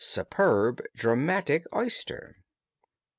Superb, 0.03 0.81
dramatic 0.95 1.67
oyster! 1.75 2.37